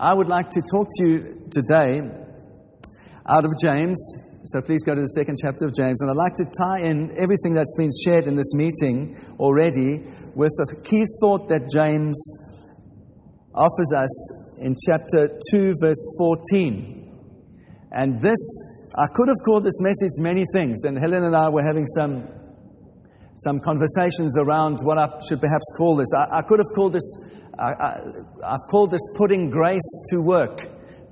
[0.00, 2.00] I would like to talk to you today
[3.28, 3.98] out of James.
[4.46, 6.00] So please go to the second chapter of James.
[6.00, 10.00] And I'd like to tie in everything that's been shared in this meeting already
[10.34, 12.16] with a key thought that James
[13.54, 17.92] offers us in chapter 2, verse 14.
[17.92, 18.40] And this,
[18.96, 20.84] I could have called this message many things.
[20.84, 22.26] And Helen and I were having some,
[23.36, 26.08] some conversations around what I should perhaps call this.
[26.16, 27.04] I, I could have called this
[27.58, 28.00] I,
[28.42, 30.58] have called this putting grace to work.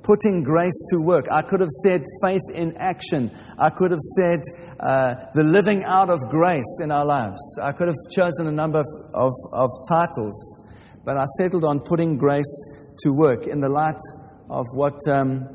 [0.03, 1.27] Putting grace to work.
[1.31, 3.31] I could have said faith in action.
[3.59, 4.41] I could have said
[4.81, 7.59] uh, the living out of grace in our lives.
[7.63, 10.65] I could have chosen a number of, of, of titles,
[11.05, 14.01] but I settled on putting grace to work in the light
[14.49, 15.47] of what um,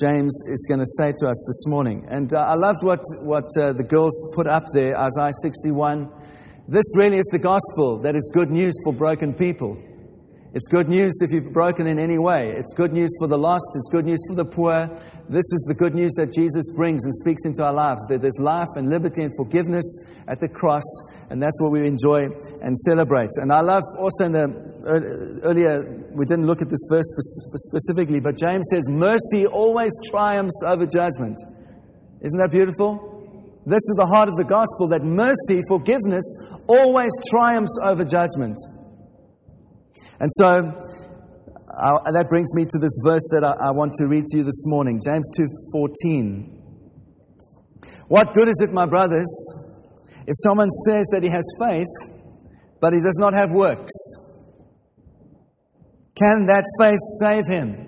[0.00, 2.06] James is going to say to us this morning.
[2.08, 6.08] And uh, I loved what, what uh, the girls put up there, Isaiah 61.
[6.68, 9.82] This really is the gospel that is good news for broken people.
[10.52, 12.52] It's good news if you've broken in any way.
[12.54, 13.64] It's good news for the lost.
[13.74, 14.86] It's good news for the poor.
[15.30, 18.38] This is the good news that Jesus brings and speaks into our lives that there's
[18.38, 19.84] life and liberty and forgiveness
[20.28, 20.84] at the cross,
[21.30, 22.28] and that's what we enjoy
[22.60, 23.30] and celebrate.
[23.36, 25.80] And I love also in the earlier,
[26.12, 27.08] we didn't look at this verse
[27.64, 31.38] specifically, but James says, Mercy always triumphs over judgment.
[32.20, 33.17] Isn't that beautiful?
[33.68, 36.24] This is the heart of the gospel that mercy, forgiveness,
[36.66, 38.56] always triumphs over judgment.
[40.20, 44.24] And so uh, that brings me to this verse that I, I want to read
[44.32, 46.48] to you this morning, James 2:14.
[48.08, 49.28] What good is it, my brothers,
[50.26, 51.92] if someone says that he has faith,
[52.80, 53.92] but he does not have works?
[56.16, 57.87] Can that faith save him?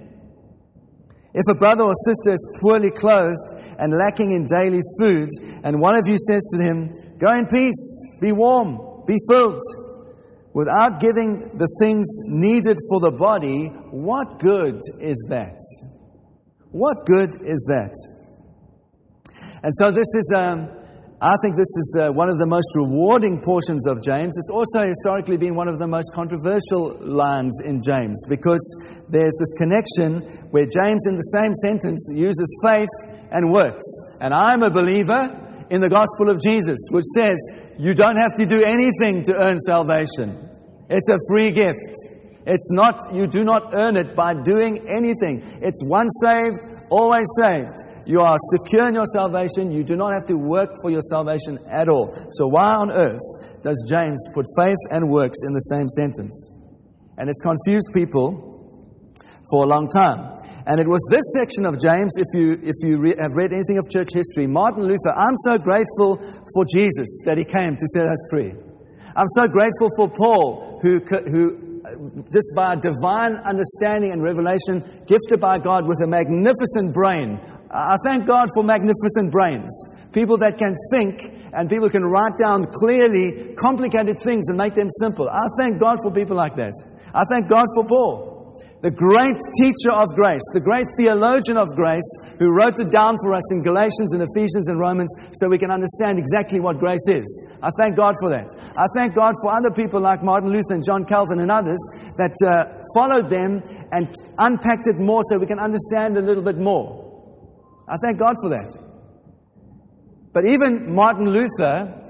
[1.32, 5.28] If a brother or sister is poorly clothed and lacking in daily food,
[5.62, 9.60] and one of you says to him, Go in peace, be warm, be filled,
[10.52, 15.58] without giving the things needed for the body, what good is that?
[16.72, 17.94] What good is that?
[19.62, 20.68] And so, this is, um,
[21.22, 24.32] I think this is uh, one of the most rewarding portions of James.
[24.40, 28.64] It's also historically been one of the most controversial lines in James because
[29.12, 32.88] there's this connection where James, in the same sentence, uses faith
[33.30, 33.84] and works.
[34.22, 35.28] And I'm a believer
[35.68, 37.36] in the gospel of Jesus, which says
[37.76, 40.48] you don't have to do anything to earn salvation.
[40.88, 42.00] It's a free gift.
[42.46, 45.60] It's not, you do not earn it by doing anything.
[45.60, 47.76] It's once saved, always saved.
[48.10, 49.70] You are secure in your salvation.
[49.70, 52.10] You do not have to work for your salvation at all.
[52.32, 53.22] So, why on earth
[53.62, 56.34] does James put faith and works in the same sentence?
[57.18, 58.34] And it's confused people
[59.48, 60.42] for a long time.
[60.66, 63.78] And it was this section of James, if you, if you re- have read anything
[63.78, 66.18] of church history, Martin Luther, I'm so grateful
[66.52, 68.50] for Jesus that he came to set us free.
[69.14, 70.98] I'm so grateful for Paul, who,
[71.30, 76.92] who uh, just by a divine understanding and revelation, gifted by God with a magnificent
[76.92, 77.40] brain.
[77.70, 79.70] I thank God for magnificent brains.
[80.12, 81.22] People that can think
[81.52, 85.28] and people can write down clearly complicated things and make them simple.
[85.28, 86.74] I thank God for people like that.
[87.14, 88.30] I thank God for Paul
[88.82, 92.08] the great teacher of grace, the great theologian of grace,
[92.40, 95.70] who wrote it down for us in Galatians and Ephesians and Romans so we can
[95.70, 97.28] understand exactly what grace is.
[97.62, 98.48] I thank God for that.
[98.80, 101.80] I thank God for other people like Martin Luther and John Calvin and others
[102.16, 103.60] that uh, followed them
[103.92, 104.08] and
[104.38, 107.09] unpacked it more so we can understand a little bit more.
[107.90, 108.78] I thank God for that.
[110.32, 112.00] But even Martin Luther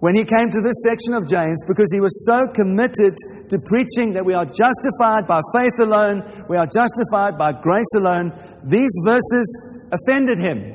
[0.00, 3.16] when he came to this section of James because he was so committed
[3.48, 8.30] to preaching that we are justified by faith alone, we are justified by grace alone,
[8.62, 10.74] these verses offended him.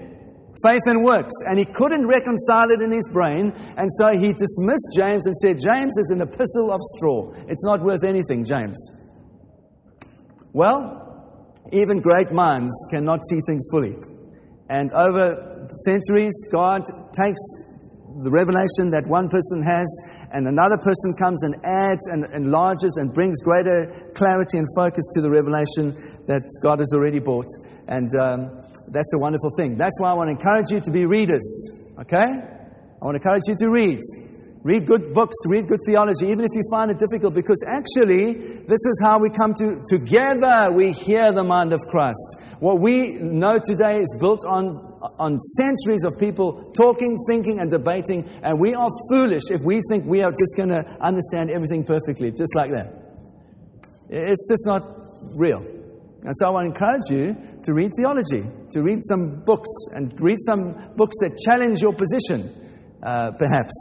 [0.68, 1.34] Faith and works.
[1.46, 3.52] And he couldn't reconcile it in his brain.
[3.78, 7.34] And so he dismissed James and said, James is an epistle of straw.
[7.48, 8.78] It's not worth anything, James.
[10.54, 13.96] Well, even great minds cannot see things fully.
[14.72, 17.44] And over centuries, God takes
[18.24, 19.84] the revelation that one person has,
[20.32, 25.20] and another person comes and adds and enlarges and brings greater clarity and focus to
[25.20, 25.92] the revelation
[26.32, 27.52] that God has already brought.
[27.88, 29.76] And um, that's a wonderful thing.
[29.76, 31.44] That's why I want to encourage you to be readers,
[32.00, 32.32] okay?
[32.32, 34.00] I want to encourage you to read.
[34.64, 38.34] Read good books, read good theology, even if you find it difficult, because actually,
[38.68, 42.38] this is how we come to together we hear the mind of Christ.
[42.60, 48.30] What we know today is built on on centuries of people talking, thinking, and debating,
[48.44, 52.30] and we are foolish if we think we are just going to understand everything perfectly,
[52.30, 52.94] just like that.
[54.10, 54.84] It's just not
[55.34, 55.66] real.
[56.24, 58.44] And so I want to encourage you to read theology,
[58.74, 62.46] to read some books, and read some books that challenge your position,
[63.02, 63.74] uh, perhaps,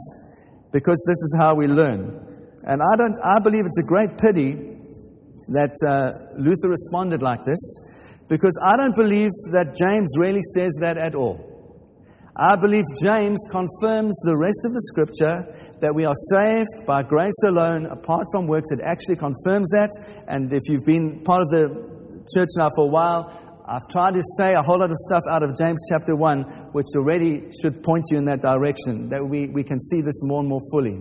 [0.71, 2.27] because this is how we learn.
[2.63, 4.71] And I, don't, I believe it's a great pity
[5.49, 7.59] that uh, Luther responded like this
[8.29, 11.51] because I don't believe that James really says that at all.
[12.35, 15.51] I believe James confirms the rest of the scripture
[15.81, 18.71] that we are saved by grace alone, apart from works.
[18.71, 19.91] It actually confirms that.
[20.27, 23.40] And if you've been part of the church now for a while,
[23.71, 26.87] I've tried to say a whole lot of stuff out of James chapter 1, which
[26.93, 30.49] already should point you in that direction, that we, we can see this more and
[30.49, 30.99] more fully.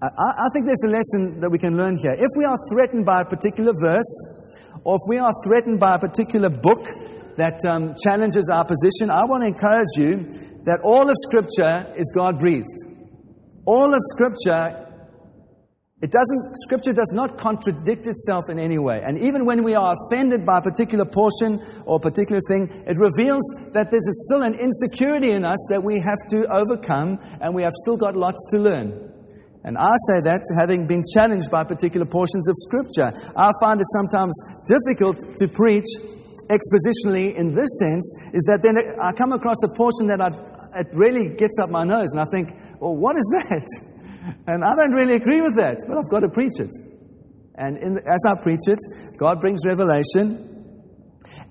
[0.00, 2.14] I, I think there's a lesson that we can learn here.
[2.14, 4.06] If we are threatened by a particular verse,
[4.84, 6.78] or if we are threatened by a particular book
[7.38, 12.12] that um, challenges our position, I want to encourage you that all of Scripture is
[12.14, 12.70] God breathed.
[13.64, 14.85] All of Scripture,
[16.02, 19.00] it doesn't, Scripture does not contradict itself in any way.
[19.02, 23.00] And even when we are offended by a particular portion or a particular thing, it
[23.00, 23.40] reveals
[23.72, 27.72] that there's still an insecurity in us that we have to overcome, and we have
[27.80, 28.92] still got lots to learn.
[29.64, 33.08] And I say that having been challenged by particular portions of Scripture.
[33.34, 34.36] I find it sometimes
[34.68, 35.88] difficult to preach
[36.52, 38.04] expositionally in this sense
[38.36, 40.28] is that then I come across a portion that I,
[40.78, 43.95] it really gets up my nose, and I think, well, what is that?
[44.46, 46.70] And I don't really agree with that, but I've got to preach it.
[47.56, 48.78] And the, as I preach it,
[49.18, 50.56] God brings revelation.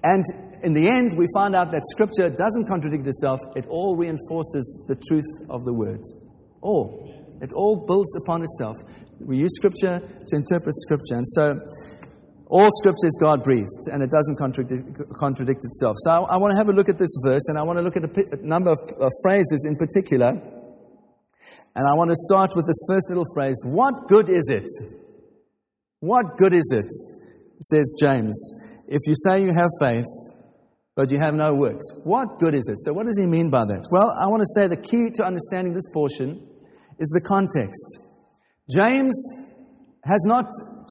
[0.03, 0.23] And
[0.61, 4.95] in the end, we find out that Scripture doesn't contradict itself, it all reinforces the
[5.07, 6.13] truth of the words.
[6.61, 7.11] All.
[7.41, 8.75] It all builds upon itself.
[9.19, 11.15] We use Scripture to interpret Scripture.
[11.15, 11.59] And so,
[12.47, 14.85] all scripture is God breathed and it doesn't contradict,
[15.17, 15.95] contradict itself.
[16.05, 17.83] So I, I, want to have a look at this verse and I want to
[17.83, 20.37] look at a, a number of, of phrases in particular.
[21.75, 24.67] And I want to start with this first little phrase What good is it?
[25.99, 26.91] What good is it?
[27.61, 28.35] Says James.
[28.87, 30.05] If you say you have faith,
[30.95, 32.77] but you have no works, what good is it?
[32.85, 33.87] So, what does he mean by that?
[33.91, 36.47] Well, I want to say the key to understanding this portion
[36.99, 37.99] is the context.
[38.69, 39.13] James
[40.05, 40.45] has not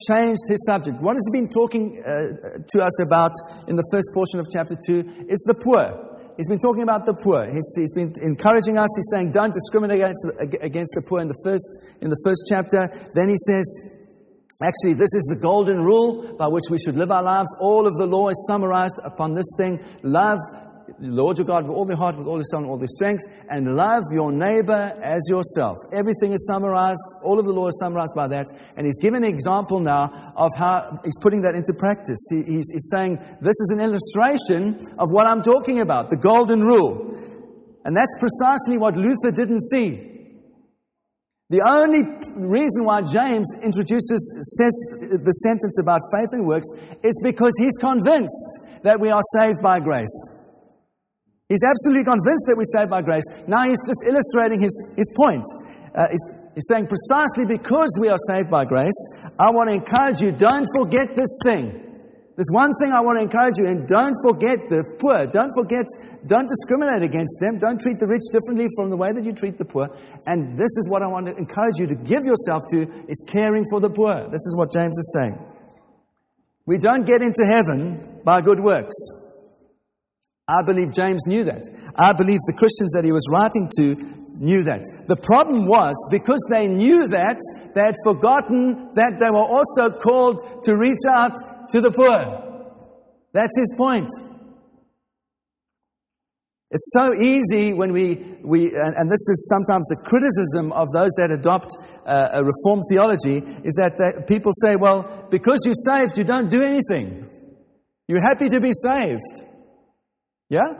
[0.07, 1.01] changed his subject.
[1.01, 3.31] What has he been talking uh, to us about
[3.67, 6.14] in the first portion of chapter 2 is the poor.
[6.37, 7.47] He's been talking about the poor.
[7.47, 8.89] He's, he's been encouraging us.
[8.95, 10.25] He's saying, don't discriminate against,
[10.61, 11.63] against the poor in the, first,
[12.01, 12.91] in the first chapter.
[13.15, 13.63] Then he says,
[14.59, 17.47] actually, this is the golden rule by which we should live our lives.
[17.61, 20.39] All of the law is summarized upon this thing love
[20.99, 23.21] Lord your God with all their heart, with all their soul, and all their strength,
[23.49, 25.75] and love your neighbor as yourself.
[25.91, 28.47] Everything is summarized, all of the law is summarized by that.
[28.77, 32.19] And he's given an example now of how he's putting that into practice.
[32.29, 36.61] He, he's, he's saying, This is an illustration of what I'm talking about, the golden
[36.61, 37.11] rule.
[37.83, 40.15] And that's precisely what Luther didn't see.
[41.49, 42.01] The only
[42.35, 44.17] reason why James introduces
[44.57, 46.67] says the sentence about faith and works
[47.03, 50.34] is because he's convinced that we are saved by grace.
[51.47, 53.25] He's absolutely convinced that we're saved by grace.
[53.45, 55.45] Now he's just illustrating his, his point.
[55.93, 56.25] Uh, he's,
[56.57, 58.97] he's saying, precisely because we are saved by grace,
[59.37, 61.85] I want to encourage you, don't forget this thing.
[62.35, 65.23] There's one thing I want to encourage you in don't forget the poor.
[65.29, 65.87] Don't forget,
[66.27, 67.61] don't discriminate against them.
[67.61, 69.87] Don't treat the rich differently from the way that you treat the poor.
[70.27, 73.63] And this is what I want to encourage you to give yourself to is caring
[73.69, 74.27] for the poor.
[74.27, 75.37] This is what James is saying.
[76.65, 79.14] We don't get into heaven by good works.
[80.47, 81.65] I believe James knew that.
[81.95, 83.95] I believe the Christians that he was writing to
[84.37, 84.85] knew that.
[85.07, 87.39] The problem was because they knew that,
[87.73, 91.33] they had forgotten that they were also called to reach out
[91.69, 92.45] to the poor.
[93.33, 94.09] That's his point.
[96.69, 101.11] It's so easy when we, we and, and this is sometimes the criticism of those
[101.17, 101.71] that adopt
[102.05, 106.49] uh, a reformed theology, is that they, people say, well, because you're saved, you don't
[106.49, 107.29] do anything.
[108.07, 109.54] You're happy to be saved.
[110.55, 110.71] Yeah?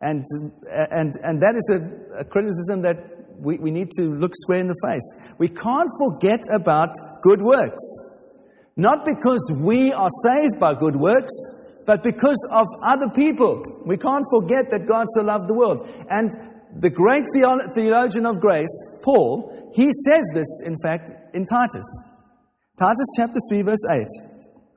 [0.00, 0.24] And,
[0.64, 4.68] and, and that is a, a criticism that we, we need to look square in
[4.68, 5.36] the face.
[5.38, 7.84] We can't forget about good works.
[8.76, 11.32] Not because we are saved by good works,
[11.86, 13.60] but because of other people.
[13.84, 15.84] We can't forget that God so loved the world.
[16.08, 16.32] And
[16.80, 18.72] the great theologian of grace,
[19.04, 21.86] Paul, he says this, in fact, in Titus.
[22.78, 24.00] Titus chapter 3, verse 8.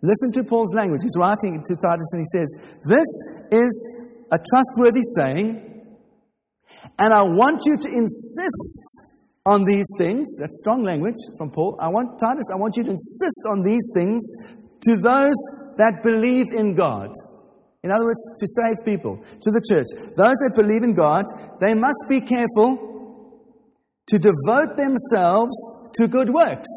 [0.03, 1.01] Listen to Paul's language.
[1.01, 2.50] He's writing to Titus and he says,
[2.86, 3.10] This
[3.51, 3.74] is
[4.31, 5.86] a trustworthy saying,
[7.00, 9.07] and I want you to insist
[9.46, 10.38] on these things.
[10.39, 11.77] That's strong language from Paul.
[11.79, 14.22] I want, Titus, I want you to insist on these things
[14.81, 15.39] to those
[15.77, 17.12] that believe in God.
[17.84, 19.88] In other words, to save people, to the church.
[20.17, 21.25] Those that believe in God,
[21.62, 22.88] they must be careful
[24.07, 25.55] to devote themselves
[25.96, 26.69] to good works.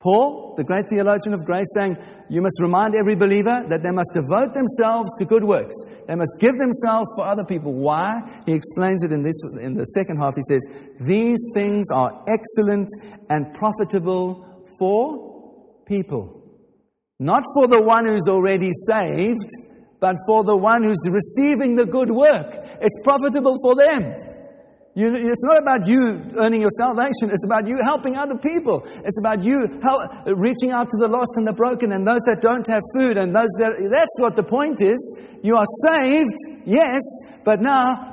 [0.00, 1.96] Paul, the great theologian of grace, saying,
[2.32, 5.74] You must remind every believer that they must devote themselves to good works.
[6.08, 7.74] They must give themselves for other people.
[7.74, 8.22] Why?
[8.46, 10.32] He explains it in, this, in the second half.
[10.34, 10.66] He says,
[10.98, 12.88] These things are excellent
[13.28, 16.42] and profitable for people.
[17.18, 19.50] Not for the one who's already saved,
[20.00, 22.64] but for the one who's receiving the good work.
[22.80, 24.31] It's profitable for them.
[24.94, 27.32] You, it's not about you earning your salvation.
[27.32, 28.82] It's about you helping other people.
[28.84, 30.02] It's about you help,
[30.36, 33.34] reaching out to the lost and the broken and those that don't have food and
[33.34, 33.72] those that.
[33.88, 35.00] That's what the point is.
[35.42, 37.00] You are saved, yes,
[37.44, 38.12] but now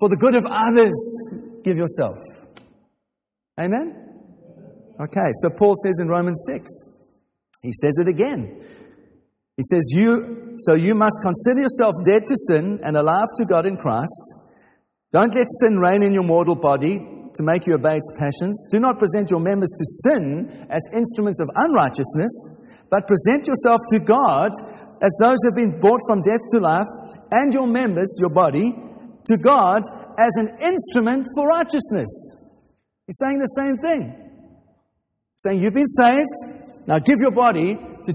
[0.00, 0.96] for the good of others,
[1.64, 2.16] give yourself.
[3.60, 3.92] Amen?
[5.00, 6.64] Okay, so Paul says in Romans 6,
[7.60, 8.62] he says it again.
[9.56, 13.66] He says, you, So you must consider yourself dead to sin and alive to God
[13.66, 14.45] in Christ.
[15.12, 18.66] Don't let sin reign in your mortal body to make you obey its passions.
[18.70, 24.00] Do not present your members to sin as instruments of unrighteousness, but present yourself to
[24.00, 24.50] God
[25.02, 26.86] as those who have been brought from death to life,
[27.30, 28.72] and your members, your body,
[29.26, 29.82] to God
[30.18, 32.08] as an instrument for righteousness.
[33.06, 34.14] He's saying the same thing.
[35.34, 38.12] He's saying you've been saved, now give your body to,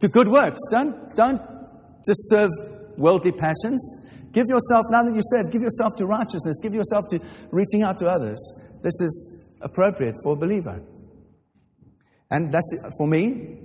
[0.00, 0.60] to good works.
[0.70, 1.40] Don't, don't
[2.06, 2.50] just serve
[2.96, 3.80] worldly passions.
[4.34, 7.20] Give yourself, now that you said, give yourself to righteousness, give yourself to
[7.52, 8.38] reaching out to others.
[8.82, 10.82] This is appropriate for a believer.
[12.30, 12.92] And that's it.
[12.98, 13.60] for me.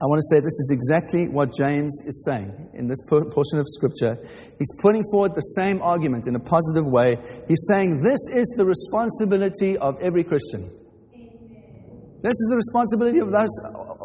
[0.00, 3.66] I want to say this is exactly what James is saying in this portion of
[3.66, 4.16] Scripture.
[4.56, 7.16] He's putting forward the same argument in a positive way.
[7.48, 10.70] He's saying this is the responsibility of every Christian.
[12.22, 13.48] This is the responsibility of those,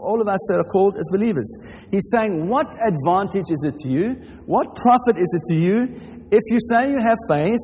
[0.03, 1.47] all of us that are called as believers.
[1.89, 4.19] He's saying, What advantage is it to you?
[4.45, 5.87] What profit is it to you
[6.29, 7.63] if you say you have faith,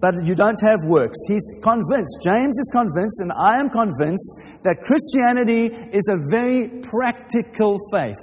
[0.00, 1.18] but you don't have works?
[1.28, 7.78] He's convinced, James is convinced, and I am convinced that Christianity is a very practical
[7.92, 8.20] faith.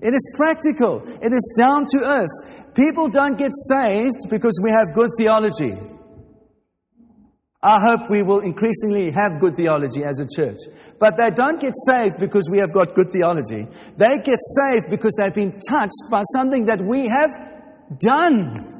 [0.00, 2.74] It is practical, it is down to earth.
[2.74, 5.93] People don't get saved because we have good theology.
[7.64, 10.58] I hope we will increasingly have good theology as a church.
[11.00, 13.66] But they don't get saved because we have got good theology.
[13.96, 18.74] They get saved because they've been touched by something that we have done.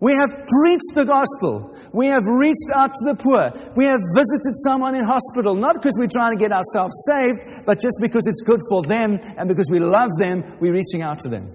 [0.00, 1.76] We have preached the gospel.
[1.92, 3.52] We have reached out to the poor.
[3.76, 7.78] We have visited someone in hospital, not because we're trying to get ourselves saved, but
[7.78, 11.28] just because it's good for them and because we love them, we're reaching out to
[11.28, 11.54] them.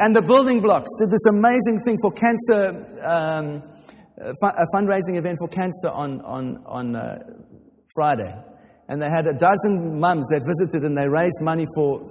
[0.00, 3.62] And the building blocks did this amazing thing for cancer, um,
[4.20, 7.18] a fundraising event for cancer on, on, on uh,
[7.94, 8.34] Friday
[8.88, 12.08] and they had a dozen mums that visited and they raised money for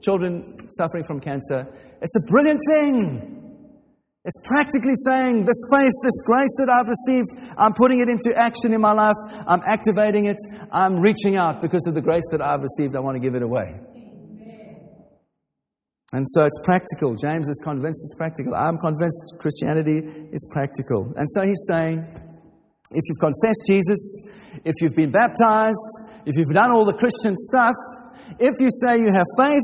[0.00, 1.66] children suffering from cancer.
[2.00, 3.36] It's a brilliant thing.
[4.24, 8.72] It's practically saying, this faith, this grace that I've received, I'm putting it into action
[8.72, 9.16] in my life.
[9.48, 10.36] I'm activating it.
[10.70, 12.94] I'm reaching out because of the grace that I've received.
[12.94, 13.80] I want to give it away.
[16.12, 17.14] And so it's practical.
[17.14, 18.54] James is convinced it's practical.
[18.54, 19.98] I'm convinced Christianity
[20.32, 21.12] is practical.
[21.16, 21.98] And so he's saying,
[22.90, 24.28] if you've confessed Jesus,
[24.64, 25.78] if you've been baptized,
[26.26, 27.74] if you've done all the Christian stuff,
[28.40, 29.62] if you say you have faith,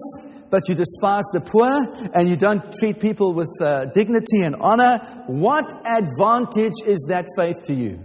[0.49, 1.67] but you despise the poor
[2.15, 7.57] and you don't treat people with uh, dignity and honor, what advantage is that faith
[7.65, 7.99] to you?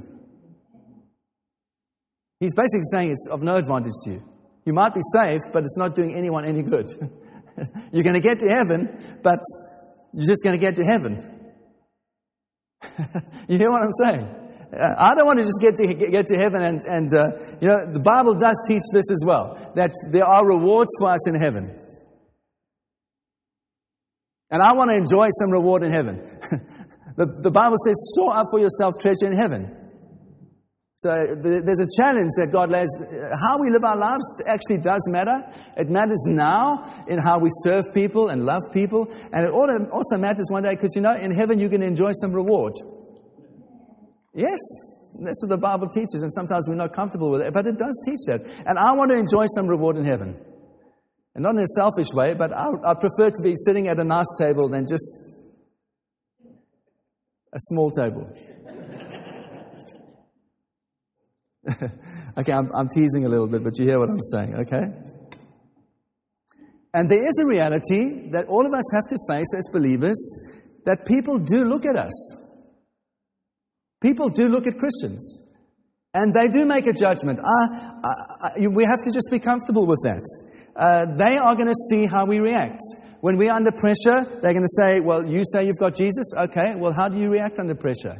[2.39, 4.23] He's basically saying it's of no advantage to you.
[4.65, 6.87] You might be saved, but it's not doing anyone any good.
[7.91, 9.39] you're going to get to heaven, but
[10.13, 11.53] you're just going to get to heaven.
[13.47, 14.25] you hear what I'm saying?
[14.73, 17.27] Uh, I don't want to just get to, get to heaven and, and uh,
[17.61, 21.27] you know, the Bible does teach this as well, that there are rewards for us
[21.27, 21.77] in heaven.
[24.49, 26.17] And I want to enjoy some reward in heaven.
[27.17, 29.80] the, the Bible says, store up for yourself treasure in heaven.
[31.01, 32.85] So there's a challenge that God lays.
[33.41, 35.33] How we live our lives actually does matter.
[35.75, 39.07] It matters now in how we serve people and love people.
[39.33, 42.11] And it also matters one day because, you know, in heaven you're going to enjoy
[42.13, 42.73] some reward.
[44.35, 44.59] Yes,
[45.19, 47.99] that's what the Bible teaches, and sometimes we're not comfortable with it, but it does
[48.05, 48.41] teach that.
[48.67, 50.37] And I want to enjoy some reward in heaven.
[51.33, 54.03] And not in a selfish way, but I, I prefer to be sitting at a
[54.03, 55.09] nice table than just
[57.53, 58.31] a small table.
[62.37, 64.85] okay, I'm, I'm teasing a little bit, but you hear what I'm saying, okay?
[66.93, 70.17] And there is a reality that all of us have to face as believers
[70.85, 72.11] that people do look at us.
[74.01, 75.39] People do look at Christians
[76.13, 77.39] and they do make a judgment.
[77.39, 80.25] Uh, uh, we have to just be comfortable with that.
[80.75, 82.81] Uh, they are going to see how we react.
[83.21, 86.33] When we're under pressure, they're going to say, Well, you say you've got Jesus?
[86.35, 88.17] Okay, well, how do you react under pressure?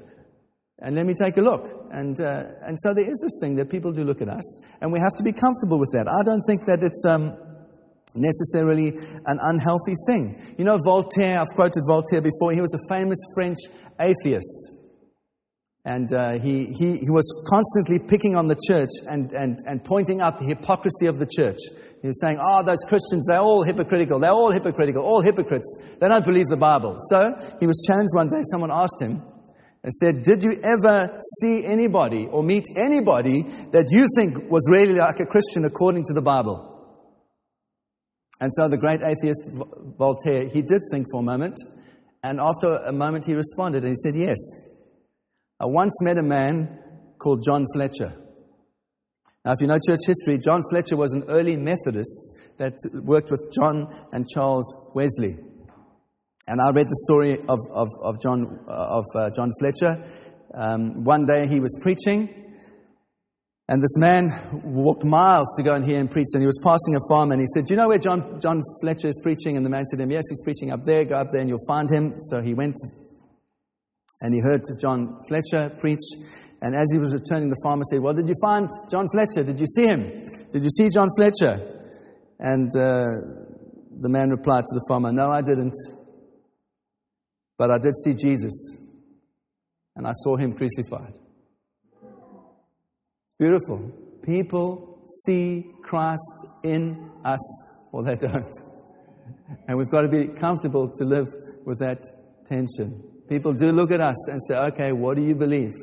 [0.79, 1.80] And let me take a look.
[1.91, 4.93] And, uh, and so there is this thing that people do look at us, and
[4.93, 6.07] we have to be comfortable with that.
[6.07, 7.35] I don't think that it's um,
[8.15, 8.95] necessarily
[9.25, 10.55] an unhealthy thing.
[10.57, 13.57] You know, Voltaire, I've quoted Voltaire before, he was a famous French
[13.99, 14.71] atheist.
[15.83, 20.21] And uh, he, he, he was constantly picking on the church and, and, and pointing
[20.21, 21.57] out the hypocrisy of the church.
[22.01, 24.19] He was saying, oh, those Christians, they're all hypocritical.
[24.19, 25.77] They're all hypocritical, all hypocrites.
[25.99, 26.95] They don't believe the Bible.
[27.09, 28.41] So he was challenged one day.
[28.49, 29.21] Someone asked him
[29.83, 34.93] and said, Did you ever see anybody or meet anybody that you think was really
[34.93, 36.67] like a Christian according to the Bible?
[38.39, 39.49] And so the great atheist
[39.97, 41.55] Voltaire, he did think for a moment.
[42.23, 44.37] And after a moment, he responded and he said, Yes.
[45.59, 46.79] I once met a man
[47.19, 48.17] called John Fletcher.
[49.45, 53.51] Now, if you know church history, John Fletcher was an early Methodist that worked with
[53.53, 55.37] John and Charles Wesley.
[56.47, 60.03] And I read the story of, of, of John, uh, of, uh, John Fletcher.
[60.53, 62.41] Um, one day he was preaching,
[63.67, 66.27] and this man walked miles to go and hear him preach.
[66.33, 68.61] And he was passing a farm, and he said, Do you know where John, John
[68.81, 69.55] Fletcher is preaching?
[69.55, 71.05] And the man said to him, Yes, he's preaching up there.
[71.05, 72.15] Go up there and you'll find him.
[72.19, 72.75] So he went,
[74.19, 76.03] and he heard John Fletcher preach.
[76.61, 79.43] And as he was returning, the farmer said, Well, did you find John Fletcher?
[79.43, 80.25] Did you see him?
[80.51, 81.55] Did you see John Fletcher?
[82.39, 83.07] And uh,
[84.01, 85.75] the man replied to the farmer, No, I didn't.
[87.61, 88.75] But I did see Jesus.
[89.95, 91.13] And I saw him crucified.
[93.37, 93.91] Beautiful.
[94.25, 97.39] People see Christ in us,
[97.91, 98.51] or they don't.
[99.67, 101.27] And we've got to be comfortable to live
[101.63, 102.01] with that
[102.49, 103.03] tension.
[103.29, 105.73] People do look at us and say, Okay, what do you believe?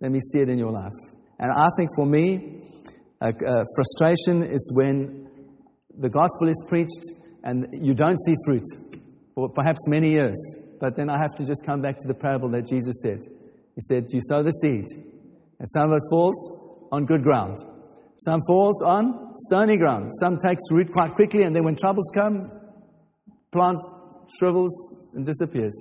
[0.00, 0.98] Let me see it in your life.
[1.38, 2.72] And I think for me,
[3.20, 5.28] frustration is when
[5.96, 7.04] the gospel is preached
[7.44, 8.64] and you don't see fruit
[9.36, 10.63] for perhaps many years.
[10.80, 13.20] But then I have to just come back to the parable that Jesus said.
[13.74, 14.84] He said, You sow the seed,
[15.58, 17.58] and some of it falls on good ground.
[18.18, 20.10] Some falls on stony ground.
[20.20, 22.50] Some takes root quite quickly, and then when troubles come,
[23.52, 23.78] plant
[24.38, 24.72] shrivels
[25.14, 25.74] and disappears.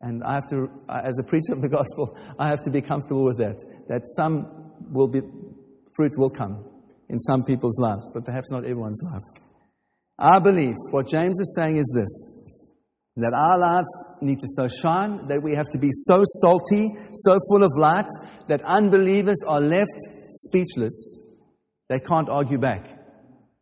[0.00, 3.24] And I have to, as a preacher of the gospel, I have to be comfortable
[3.24, 3.56] with that.
[3.88, 5.20] That some will be,
[5.94, 6.64] fruit will come
[7.08, 9.22] in some people's lives, but perhaps not everyone's life.
[10.18, 12.39] I believe what James is saying is this
[13.16, 13.88] that our lives
[14.20, 18.08] need to so shine, that we have to be so salty, so full of light,
[18.48, 21.18] that unbelievers are left speechless.
[21.88, 22.86] They can't argue back.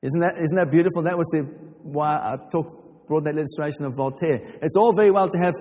[0.02, 1.02] Isn't that, isn't that beautiful?
[1.02, 1.42] That was the,
[1.82, 4.40] why I talked, brought that illustration of Voltaire.
[4.62, 5.54] It's all very well to have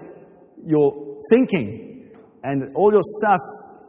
[0.66, 2.12] your thinking
[2.44, 3.40] and all your stuff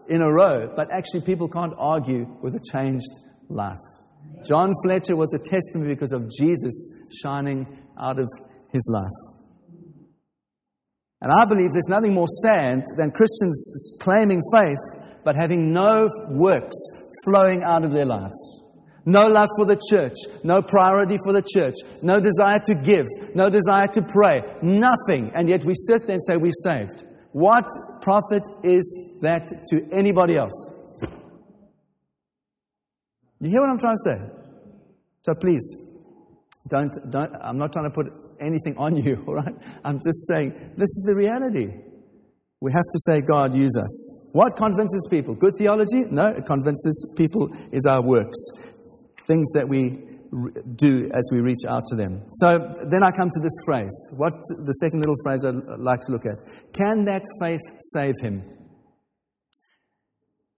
[0.09, 3.11] in a row, but actually people can't argue with a changed
[3.49, 3.77] life.
[4.47, 6.75] John Fletcher was a testimony because of Jesus
[7.23, 7.67] shining
[8.01, 8.29] out of
[8.73, 9.38] his life.
[11.21, 16.77] And I believe there's nothing more sad than Christians claiming faith but having no works
[17.25, 18.39] flowing out of their lives.
[19.05, 23.49] No love for the church, no priority for the church, no desire to give, no
[23.49, 25.33] desire to pray, nothing.
[25.35, 27.05] And yet we sit there and say we're saved.
[27.33, 27.65] What
[28.03, 30.75] profit is that to anybody else?
[33.41, 34.17] You hear what I'm trying to say?
[35.23, 35.77] So please,
[36.69, 38.07] don't, don't, I'm not trying to put
[38.41, 39.55] anything on you, all right?
[39.85, 41.67] I'm just saying this is the reality.
[42.61, 44.31] We have to say, God, use us.
[44.33, 45.37] What convinces people?
[45.37, 46.03] Good theology?
[46.11, 48.39] No, it convinces people is our works
[49.29, 50.09] things that we
[50.75, 52.25] do as we reach out to them.
[52.33, 52.59] So
[52.91, 53.93] then I come to this phrase.
[54.17, 56.41] What the second little phrase I'd like to look at.
[56.73, 58.43] Can that faith save him?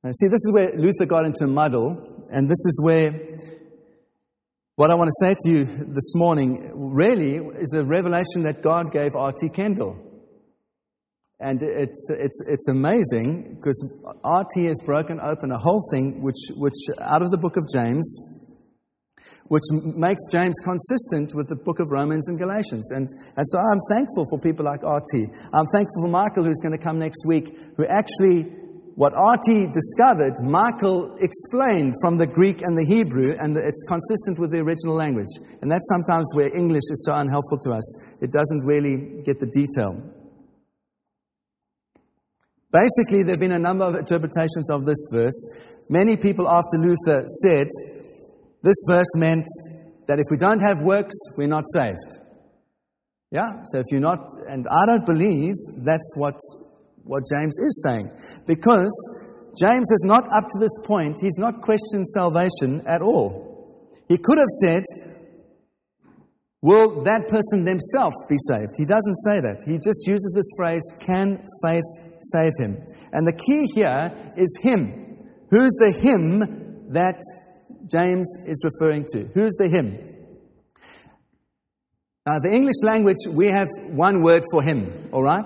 [0.03, 3.11] Now, see, this is where Luther got into a muddle, and this is where
[4.81, 8.91] what I want to say to you this morning really is a revelation that God
[8.91, 9.51] gave R.T.
[9.51, 9.95] Kendall.
[11.39, 13.77] And it's, it's, it's amazing because
[14.25, 14.65] R.T.
[14.65, 18.09] has broken open a whole thing which, which out of the book of James,
[19.49, 22.91] which makes James consistent with the book of Romans and Galatians.
[22.91, 25.29] And, and so I'm thankful for people like RT.
[25.53, 28.49] I'm thankful for Michael, who's going to come next week, who actually,
[29.01, 34.51] what RT discovered, Michael explained from the Greek and the Hebrew, and it's consistent with
[34.51, 35.33] the original language.
[35.63, 37.87] And that's sometimes where English is so unhelpful to us.
[38.21, 39.97] It doesn't really get the detail.
[42.71, 45.49] Basically, there have been a number of interpretations of this verse.
[45.89, 47.69] Many people after Luther said
[48.63, 49.47] this verse meant
[50.09, 52.21] that if we don't have works, we're not saved.
[53.31, 53.63] Yeah?
[53.73, 56.35] So if you're not, and I don't believe that's what,
[57.11, 58.09] what James is saying.
[58.47, 58.95] Because
[59.59, 63.99] James has not, up to this point, he's not questioned salvation at all.
[64.09, 64.85] He could have said,
[66.63, 68.77] Will that person themselves be saved?
[68.77, 69.65] He doesn't say that.
[69.67, 71.89] He just uses this phrase, Can faith
[72.21, 72.79] save him?
[73.13, 75.27] And the key here is him.
[75.51, 77.21] Who's the him that
[77.91, 79.29] James is referring to.
[79.35, 79.99] Who's the him?
[82.27, 85.45] Now, the English language, we have one word for him, all right?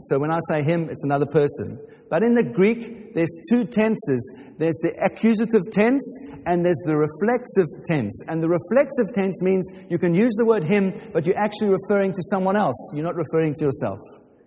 [0.00, 1.78] So when I say him, it's another person.
[2.10, 4.22] But in the Greek, there's two tenses.
[4.58, 6.04] There's the accusative tense
[6.46, 8.22] and there's the reflexive tense.
[8.28, 12.12] And the reflexive tense means you can use the word him, but you're actually referring
[12.12, 12.76] to someone else.
[12.94, 13.98] You're not referring to yourself.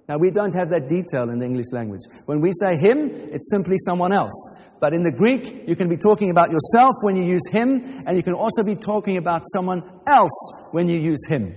[0.08, 2.02] Now, we don't have that detail in the English language.
[2.26, 4.32] When we say him, it's simply someone else.
[4.80, 8.16] But in the Greek, you can be talking about yourself when you use him, and
[8.16, 11.54] you can also be talking about someone else when you use him.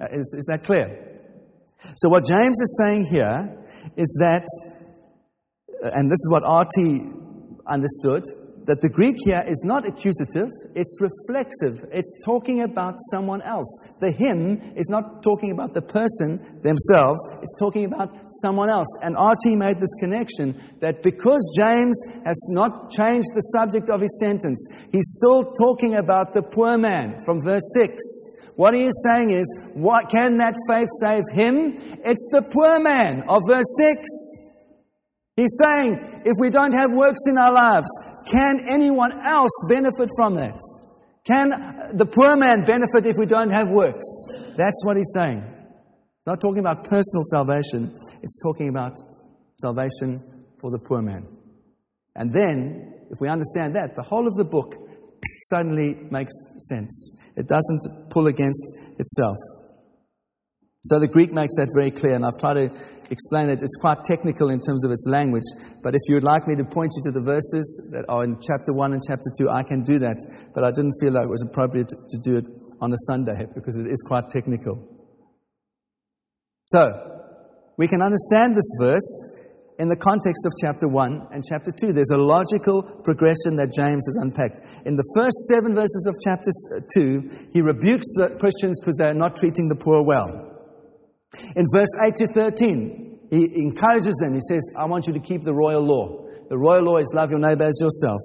[0.00, 1.11] Uh, is, is that clear?
[1.96, 3.58] So, what James is saying here
[3.96, 4.46] is that,
[5.84, 7.10] uh, and this is what R.T.
[7.66, 8.22] understood,
[8.66, 11.82] that the Greek here is not accusative, it's reflexive.
[11.90, 13.66] It's talking about someone else.
[14.00, 18.86] The him is not talking about the person themselves, it's talking about someone else.
[19.02, 19.56] And R.T.
[19.56, 25.18] made this connection that because James has not changed the subject of his sentence, he's
[25.18, 28.31] still talking about the poor man from verse 6.
[28.56, 31.98] What he is saying is, what can that faith save him?
[32.04, 33.98] It's the poor man of verse 6.
[35.36, 37.88] He's saying, if we don't have works in our lives,
[38.30, 40.58] can anyone else benefit from that?
[41.24, 44.04] Can the poor man benefit if we don't have works?
[44.56, 45.38] That's what he's saying.
[45.38, 48.92] It's not talking about personal salvation, it's talking about
[49.56, 50.20] salvation
[50.60, 51.26] for the poor man.
[52.14, 54.74] And then, if we understand that, the whole of the book
[55.48, 56.32] suddenly makes
[56.68, 57.16] sense.
[57.36, 59.36] It doesn't pull against itself.
[60.84, 62.66] So the Greek makes that very clear, and I've tried to
[63.08, 63.62] explain it.
[63.62, 65.46] It's quite technical in terms of its language,
[65.80, 68.34] but if you would like me to point you to the verses that are in
[68.42, 70.18] chapter 1 and chapter 2, I can do that.
[70.52, 72.46] But I didn't feel like it was appropriate to do it
[72.80, 74.74] on a Sunday because it is quite technical.
[76.66, 76.82] So,
[77.78, 79.41] we can understand this verse
[79.78, 81.92] in the context of chapter 1 and chapter 2.
[81.92, 84.60] There's a logical progression that James has unpacked.
[84.84, 89.14] In the first seven verses of chapter uh, 2, he rebukes the Christians because they're
[89.14, 90.52] not treating the poor well.
[91.56, 94.34] In verse 8 to 13, he encourages them.
[94.34, 96.28] He says, I want you to keep the royal law.
[96.50, 98.20] The royal law is love your neighbor as yourself.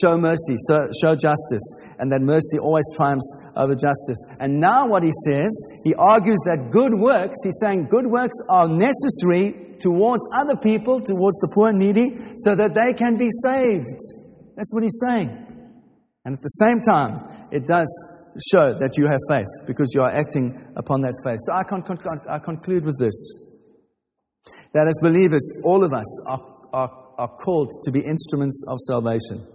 [0.00, 1.66] Show mercy, show justice,
[1.98, 3.26] and that mercy always triumphs
[3.56, 4.18] over justice.
[4.38, 5.50] And now, what he says,
[5.82, 11.36] he argues that good works, he's saying good works are necessary towards other people, towards
[11.40, 14.00] the poor and needy, so that they can be saved.
[14.56, 15.30] That's what he's saying.
[16.24, 17.88] And at the same time, it does
[18.50, 21.38] show that you have faith because you are acting upon that faith.
[21.46, 21.84] So I, con-
[22.28, 23.14] I conclude with this
[24.72, 26.40] that as believers, all of us are,
[26.72, 29.46] are, are called to be instruments of salvation.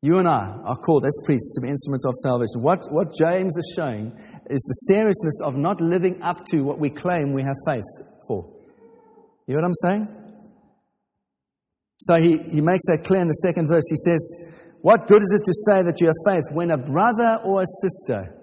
[0.00, 2.62] You and I are called as priests to be instruments of salvation.
[2.62, 4.12] What, what James is showing
[4.50, 7.84] is the seriousness of not living up to what we claim we have faith
[8.28, 8.53] for.
[9.46, 10.08] You know what I'm saying?
[11.98, 13.84] So he, he makes that clear in the second verse.
[13.88, 14.20] He says,
[14.84, 17.70] what good is it to say that you have faith when a brother or a
[17.80, 18.36] sister,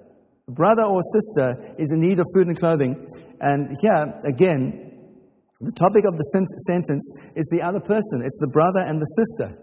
[0.48, 3.08] a brother or sister is in need of food and clothing?
[3.40, 4.92] And here, again,
[5.62, 6.26] the topic of the
[6.66, 8.26] sentence is the other person.
[8.26, 9.54] It's the brother and the sister.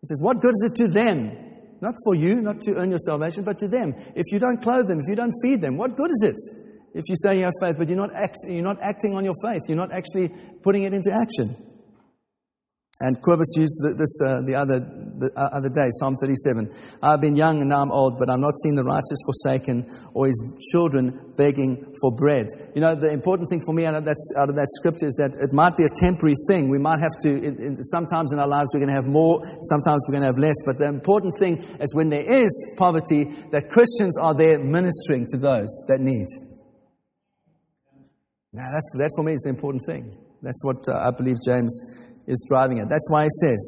[0.00, 1.76] He says, What good is it to them?
[1.82, 3.92] Not for you, not to earn your salvation, but to them.
[4.16, 6.63] If you don't clothe them, if you don't feed them, what good is it?
[6.94, 9.34] If you say you have faith, but you're not, act, you're not acting on your
[9.42, 10.30] faith, you're not actually
[10.62, 11.54] putting it into action.
[13.00, 16.70] And Corbus used this uh, the, other, the uh, other day, Psalm 37.
[17.02, 20.30] I've been young and now I'm old, but I'm not seen the righteous forsaken or
[20.30, 20.38] his
[20.70, 22.46] children begging for bread.
[22.72, 25.18] You know, the important thing for me out of that, out of that scripture is
[25.18, 26.70] that it might be a temporary thing.
[26.70, 29.42] We might have to, it, it, sometimes in our lives we're going to have more,
[29.66, 30.56] sometimes we're going to have less.
[30.62, 35.36] But the important thing is when there is poverty, that Christians are there ministering to
[35.36, 36.30] those that need.
[38.54, 40.16] Now, that, that for me is the important thing.
[40.40, 41.74] That's what uh, I believe James
[42.26, 42.88] is driving at.
[42.88, 43.58] That's why he says,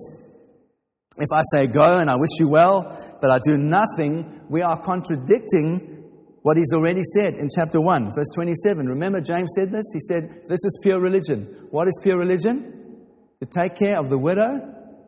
[1.18, 4.79] if I say go and I wish you well, but I do nothing, we are
[4.85, 6.05] contradicting
[6.42, 8.87] what he's already said in chapter 1, verse 27.
[8.87, 9.90] Remember, James said this?
[9.92, 11.66] He said, This is pure religion.
[11.70, 13.03] What is pure religion?
[13.42, 14.55] To take care of the widow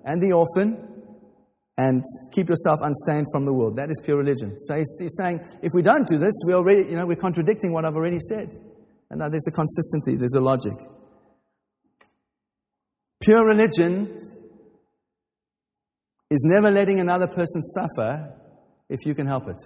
[0.05, 0.75] and the orphan
[1.77, 2.03] and
[2.35, 3.77] keep yourself unstained from the world.
[3.77, 4.59] That is pure religion.
[4.59, 7.73] So he's, he's saying, if we don't do this, we already, you know, we're contradicting
[7.73, 8.59] what I've already said.
[9.11, 10.75] And now there's a consistency, there's a logic.
[13.23, 14.31] Pure religion
[16.31, 18.35] is never letting another person suffer
[18.89, 19.61] if you can help it.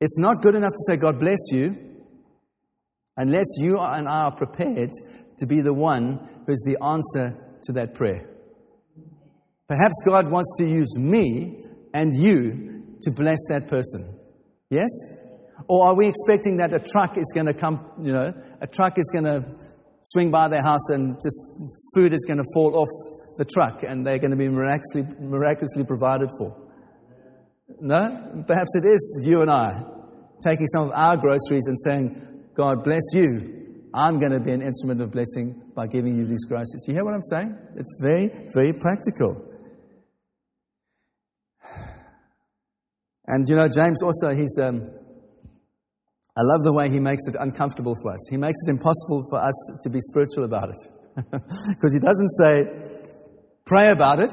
[0.00, 1.76] It's not good enough to say, God bless you,
[3.16, 4.90] unless you and I are prepared
[5.38, 8.28] to be the one who's the answer to that prayer.
[9.66, 14.13] Perhaps God wants to use me and you to bless that person.
[14.74, 14.90] Yes?
[15.68, 18.98] Or are we expecting that a truck is going to come, you know, a truck
[18.98, 19.44] is going to
[20.02, 21.38] swing by their house and just
[21.94, 22.88] food is going to fall off
[23.38, 26.56] the truck and they're going to be miraculously, miraculously provided for?
[27.80, 28.44] No?
[28.46, 29.82] Perhaps it is you and I
[30.44, 34.60] taking some of our groceries and saying, God bless you I'm going to be an
[34.60, 36.84] instrument of blessing by giving you these groceries.
[36.88, 37.56] You hear what I'm saying?
[37.76, 39.40] It's very, very practical.
[43.26, 44.90] And you know, James also, he's, um,
[46.36, 48.20] I love the way he makes it uncomfortable for us.
[48.30, 50.90] He makes it impossible for us to be spiritual about it.
[51.68, 53.08] Because he doesn't say,
[53.64, 54.30] pray about it.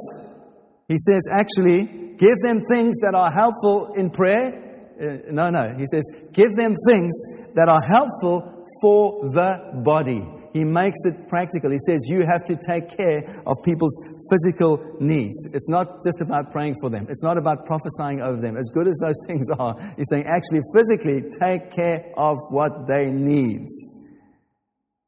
[0.87, 1.83] He says, actually,
[2.17, 4.89] give them things that are helpful in prayer.
[4.99, 5.73] Uh, no, no.
[5.77, 7.13] He says, give them things
[7.55, 10.25] that are helpful for the body.
[10.53, 11.71] He makes it practical.
[11.71, 13.97] He says you have to take care of people's
[14.29, 15.47] physical needs.
[15.53, 18.57] It's not just about praying for them, it's not about prophesying over them.
[18.57, 23.11] As good as those things are, he's saying actually physically take care of what they
[23.11, 23.67] need.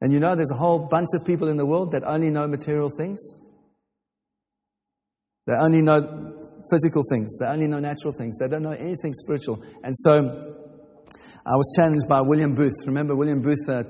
[0.01, 2.47] And you know, there's a whole bunch of people in the world that only know
[2.47, 3.21] material things.
[5.45, 7.35] They only know physical things.
[7.37, 8.37] They only know natural things.
[8.37, 9.61] They don't know anything spiritual.
[9.83, 10.55] And so
[11.45, 12.85] I was challenged by William Booth.
[12.85, 13.83] Remember, William Booth, uh,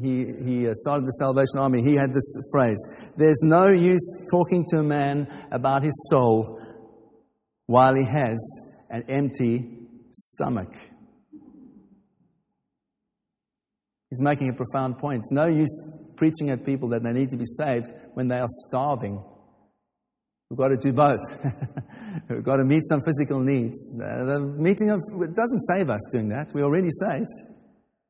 [0.00, 1.82] he, he uh, started the Salvation Army.
[1.82, 2.78] He had this phrase
[3.16, 6.60] There's no use talking to a man about his soul
[7.66, 8.38] while he has
[8.90, 10.72] an empty stomach.
[14.10, 15.20] He's making a profound point.
[15.20, 15.70] It's no use
[16.16, 19.22] preaching at people that they need to be saved when they are starving.
[20.50, 21.18] We've got to do both.
[22.28, 23.96] We've got to meet some physical needs.
[23.98, 26.52] The meeting of, it doesn't save us doing that.
[26.54, 27.53] We're already saved.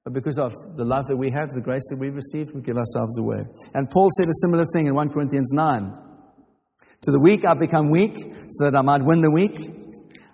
[0.04, 2.76] But because of the love that we have, the grace that we've received, we give
[2.76, 3.40] ourselves away.
[3.72, 5.98] And Paul said a similar thing in 1 Corinthians 9.
[7.02, 8.12] To the weak I've become weak,
[8.48, 9.56] so that I might win the weak.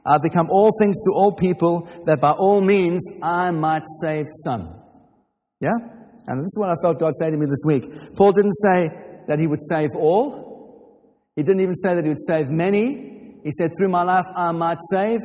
[0.05, 4.83] I've become all things to all people, that by all means I might save some.
[5.61, 5.79] Yeah?
[6.27, 8.17] And this is what I felt God say to me this week.
[8.17, 8.89] Paul didn't say
[9.29, 10.51] that he would save all.
[11.37, 13.39] He didn't even say that he would save many.
[13.45, 15.21] He said, through my life I might save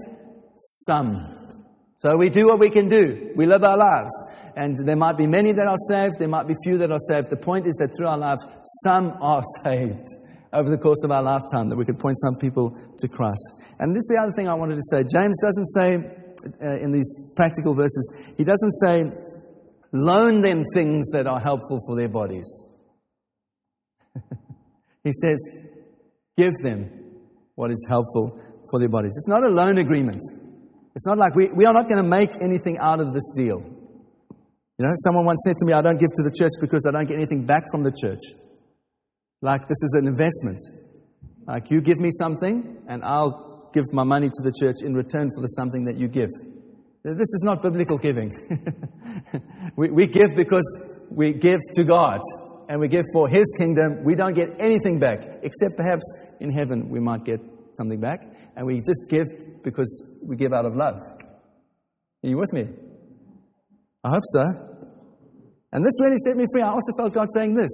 [0.58, 1.64] some.
[2.00, 3.32] So we do what we can do.
[3.36, 4.12] We live our lives.
[4.56, 7.30] And there might be many that are saved, there might be few that are saved.
[7.30, 8.48] The point is that through our lives,
[8.84, 10.08] some are saved
[10.54, 13.62] over the course of our lifetime, that we could point some people to Christ.
[13.80, 15.04] And this is the other thing I wanted to say.
[15.04, 15.96] James doesn't say
[16.64, 19.12] uh, in these practical verses, he doesn't say,
[19.92, 22.48] loan them things that are helpful for their bodies.
[25.04, 25.38] he says,
[26.38, 26.90] give them
[27.56, 28.40] what is helpful
[28.70, 29.14] for their bodies.
[29.18, 30.22] It's not a loan agreement.
[30.96, 33.75] It's not like we, we are not going to make anything out of this deal.
[34.78, 36.92] You know, someone once said to me, I don't give to the church because I
[36.92, 38.20] don't get anything back from the church.
[39.42, 40.60] Like this is an investment.
[41.48, 45.32] Like you give me something and I'll give my money to the church in return
[45.34, 46.30] for the something that you give.
[47.04, 48.34] This is not biblical giving.
[49.78, 50.66] we, we give because
[51.10, 52.20] we give to God
[52.68, 54.04] and we give for His kingdom.
[54.04, 56.04] We don't get anything back, except perhaps
[56.40, 57.40] in heaven we might get
[57.78, 58.22] something back.
[58.56, 59.28] And we just give
[59.64, 60.96] because we give out of love.
[60.96, 62.70] Are you with me?
[64.06, 64.44] I hope so.
[65.72, 66.62] And this really set me free.
[66.62, 67.72] I also felt God saying this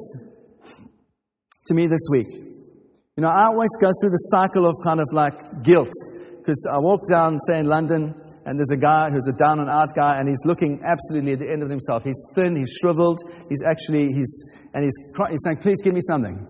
[1.66, 2.28] to me this week.
[2.32, 5.92] You know, I always go through the cycle of kind of like guilt
[6.38, 8.16] because I walk down, say, in London,
[8.46, 11.40] and there's a guy who's a down and out guy, and he's looking absolutely at
[11.40, 12.04] the end of himself.
[12.04, 14.34] He's thin, he's shriveled, he's actually, he's,
[14.74, 16.48] and he's, crying, he's saying, please give me something.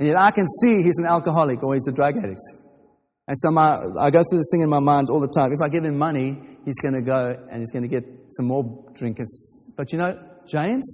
[0.00, 2.40] And yet I can see he's an alcoholic or he's a drug addict.
[3.26, 5.52] And so my, I go through this thing in my mind all the time.
[5.52, 8.46] If I give him money, he's going to go and he's going to get some
[8.46, 9.62] more drinkers.
[9.76, 10.84] But you know, James,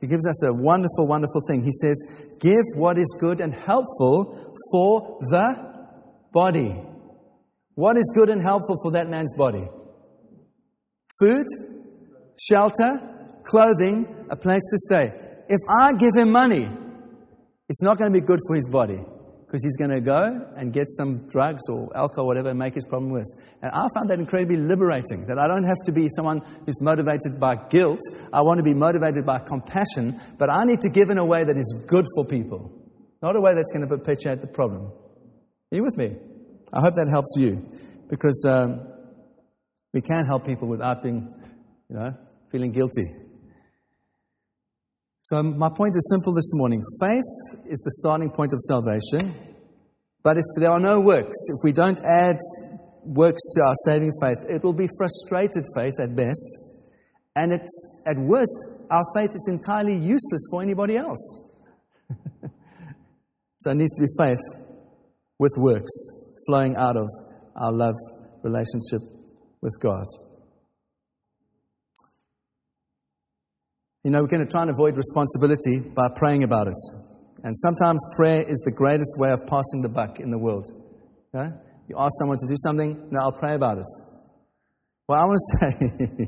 [0.00, 1.64] he gives us a wonderful, wonderful thing.
[1.64, 1.96] He says,
[2.40, 5.54] Give what is good and helpful for the
[6.32, 6.76] body.
[7.74, 9.66] What is good and helpful for that man's body?
[11.18, 11.46] Food,
[12.38, 15.10] shelter, clothing, a place to stay.
[15.48, 16.68] If I give him money,
[17.68, 18.98] it's not going to be good for his body
[19.48, 22.74] because he's going to go and get some drugs or alcohol, or whatever, and make
[22.74, 23.32] his problem worse.
[23.62, 27.40] And I found that incredibly liberating that I don't have to be someone who's motivated
[27.40, 27.98] by guilt.
[28.30, 31.44] I want to be motivated by compassion, but I need to give in a way
[31.44, 32.70] that is good for people,
[33.22, 34.92] not a way that's going to perpetuate the problem.
[35.72, 36.14] Are you with me?
[36.70, 37.66] I hope that helps you
[38.10, 38.86] because um,
[39.94, 41.34] we can help people without being,
[41.88, 42.14] you know,
[42.52, 43.27] feeling guilty.
[45.30, 49.34] So, my point is simple this morning faith is the starting point of salvation.
[50.22, 52.38] But if there are no works, if we don't add
[53.04, 56.48] works to our saving faith, it will be frustrated faith at best.
[57.36, 58.56] And it's, at worst,
[58.90, 61.46] our faith is entirely useless for anybody else.
[63.58, 64.64] so, it needs to be faith
[65.38, 65.92] with works
[66.46, 67.06] flowing out of
[67.54, 67.96] our love
[68.42, 69.02] relationship
[69.60, 70.06] with God.
[74.04, 76.78] You know, we're going to try and avoid responsibility by praying about it.
[77.42, 80.66] And sometimes prayer is the greatest way of passing the buck in the world.
[81.34, 81.50] Okay?
[81.88, 83.86] You ask someone to do something, now I'll pray about it.
[85.08, 86.26] Well, I want to say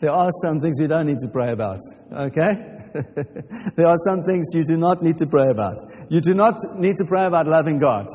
[0.00, 1.78] there are some things we don't need to pray about,
[2.12, 2.52] okay?
[3.76, 5.76] there are some things you do not need to pray about.
[6.10, 8.06] You do not need to pray about loving God.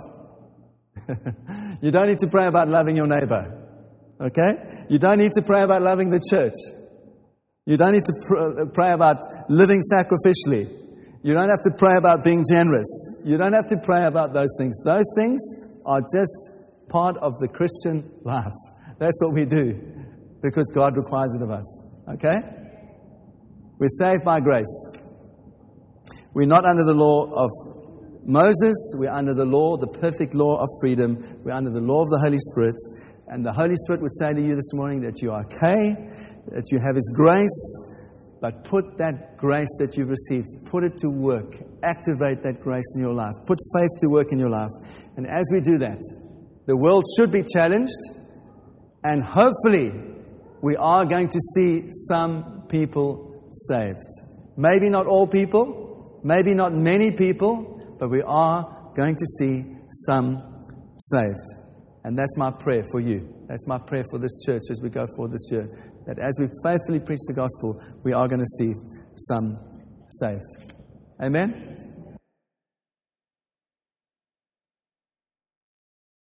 [1.82, 3.63] you don't need to pray about loving your neighbor.
[4.22, 4.86] Okay?
[4.89, 6.54] You don't need to pray about loving the church.
[7.65, 9.17] You don't need to pr- uh, pray about
[9.49, 10.69] living sacrificially.
[11.23, 13.23] You don't have to pray about being generous.
[13.25, 14.80] You don't have to pray about those things.
[14.86, 15.41] Those things
[15.84, 16.36] are just
[16.89, 18.54] part of the Christian life.
[18.99, 19.82] That's what we do
[20.43, 21.88] because God requires it of us.
[22.08, 22.38] Okay?
[23.80, 24.91] We're saved by grace.
[26.36, 27.49] We're not under the law of
[28.23, 28.75] Moses.
[28.99, 31.17] We're under the law, the perfect law of freedom.
[31.43, 32.75] We're under the law of the Holy Spirit.
[33.27, 35.95] And the Holy Spirit would say to you this morning that you are okay,
[36.53, 37.95] that you have His grace,
[38.41, 41.55] but put that grace that you've received, put it to work.
[41.83, 43.33] Activate that grace in your life.
[43.47, 44.69] Put faith to work in your life.
[45.17, 46.01] And as we do that,
[46.67, 48.01] the world should be challenged,
[49.03, 49.91] and hopefully,
[50.61, 54.05] we are going to see some people saved.
[54.57, 60.63] Maybe not all people, maybe not many people, but we are going to see some
[60.97, 61.64] saved.
[62.06, 63.28] And that's my prayer for you.
[63.50, 65.68] That's my prayer for this church as we go forward this year.
[66.06, 68.74] That as we faithfully preach the gospel, we are going to see
[69.15, 69.58] some
[70.22, 70.72] saved.
[71.20, 71.74] Amen?